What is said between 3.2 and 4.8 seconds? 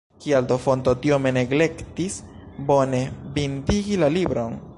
bindigi la libron?